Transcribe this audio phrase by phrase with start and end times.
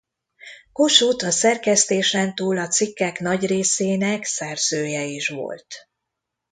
[0.71, 5.65] Kossuth a szerkesztésen túl a cikkek nagy részének szerzője is volt.